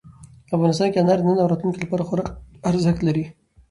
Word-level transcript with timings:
افغانستان 0.55 0.87
کې 0.91 0.99
انار 1.01 1.19
د 1.21 1.25
نن 1.27 1.37
او 1.39 1.49
راتلونکي 1.51 1.79
لپاره 1.81 2.05
خورا 2.07 2.25
ارزښت 2.69 3.01
لري. 3.07 3.25